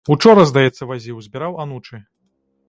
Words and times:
Учора, 0.13 0.45
здаецца, 0.51 0.87
вазіў, 0.93 1.19
збіраў 1.27 1.61
анучы. 1.65 2.01